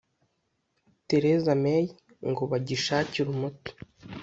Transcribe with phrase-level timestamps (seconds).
[1.07, 1.85] Theresa May
[2.29, 3.71] ngo bagishakire umuti